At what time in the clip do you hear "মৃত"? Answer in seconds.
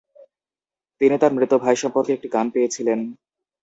1.35-1.53